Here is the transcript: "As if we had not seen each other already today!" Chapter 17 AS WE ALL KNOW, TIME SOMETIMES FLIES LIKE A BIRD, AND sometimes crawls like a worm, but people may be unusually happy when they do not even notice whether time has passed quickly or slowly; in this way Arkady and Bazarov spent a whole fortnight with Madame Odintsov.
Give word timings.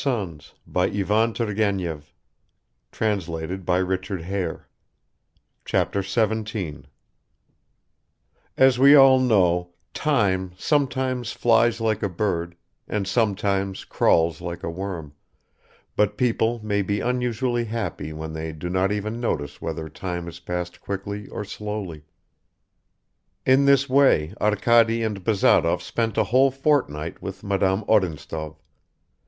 "As 0.03 0.07
if 0.65 0.65
we 0.65 0.97
had 1.03 1.09
not 1.09 1.37
seen 1.37 1.79
each 1.79 3.01
other 3.03 3.21
already 3.69 3.97
today!" 4.01 4.53
Chapter 5.63 6.01
17 6.01 6.87
AS 8.57 8.79
WE 8.79 8.95
ALL 8.95 9.19
KNOW, 9.19 9.69
TIME 9.93 10.53
SOMETIMES 10.57 11.33
FLIES 11.33 11.79
LIKE 11.79 12.01
A 12.01 12.09
BIRD, 12.09 12.55
AND 12.87 13.07
sometimes 13.07 13.85
crawls 13.85 14.41
like 14.41 14.63
a 14.63 14.71
worm, 14.71 15.13
but 15.95 16.17
people 16.17 16.59
may 16.63 16.81
be 16.81 16.99
unusually 16.99 17.65
happy 17.65 18.11
when 18.11 18.33
they 18.33 18.51
do 18.51 18.71
not 18.71 18.91
even 18.91 19.19
notice 19.21 19.61
whether 19.61 19.87
time 19.87 20.25
has 20.25 20.39
passed 20.39 20.81
quickly 20.81 21.27
or 21.27 21.45
slowly; 21.45 22.05
in 23.45 23.65
this 23.65 23.87
way 23.87 24.33
Arkady 24.41 25.03
and 25.03 25.23
Bazarov 25.23 25.83
spent 25.83 26.17
a 26.17 26.23
whole 26.23 26.49
fortnight 26.49 27.21
with 27.21 27.43
Madame 27.43 27.83
Odintsov. 27.87 28.57